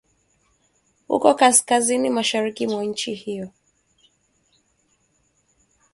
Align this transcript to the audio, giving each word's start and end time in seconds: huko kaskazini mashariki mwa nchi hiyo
huko 1.07 1.33
kaskazini 1.35 2.09
mashariki 2.09 2.67
mwa 2.67 2.83
nchi 2.83 3.13
hiyo 3.13 3.49